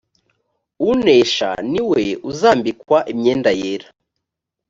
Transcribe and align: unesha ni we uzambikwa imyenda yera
unesha 0.89 1.49
ni 1.71 1.81
we 1.89 2.03
uzambikwa 2.29 2.97
imyenda 3.11 3.51
yera 3.61 3.87